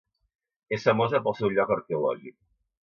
És 0.77 0.87
famosa 0.89 1.21
pel 1.29 1.39
seu 1.43 1.55
lloc 1.59 1.77
arqueològic. 1.79 2.39